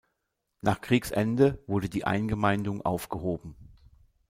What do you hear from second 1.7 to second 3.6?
die Eingemeindung aufgehoben.